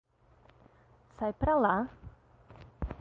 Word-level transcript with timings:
Sai 1.19 1.31
pra 1.33 1.53
lá 1.53 1.77